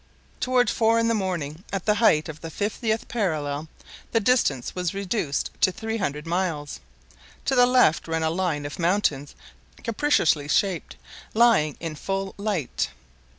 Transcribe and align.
Toward 0.39 0.67
four 0.71 0.97
in 0.97 1.09
the 1.09 1.13
morning, 1.13 1.63
at 1.71 1.85
the 1.85 1.93
height 2.01 2.27
of 2.27 2.41
the 2.41 2.49
fiftieth 2.49 3.07
parallel, 3.07 3.67
the 4.13 4.19
distance 4.19 4.73
was 4.73 4.95
reduced 4.95 5.51
to 5.61 5.71
300 5.71 6.25
miles. 6.25 6.79
To 7.45 7.53
the 7.53 7.67
left 7.67 8.07
ran 8.07 8.23
a 8.23 8.31
line 8.31 8.65
of 8.65 8.79
mountains 8.79 9.35
capriciously 9.83 10.47
shaped, 10.47 10.95
lying 11.35 11.77
in 11.79 11.93
the 11.93 11.99
full 11.99 12.33
light. 12.39 12.89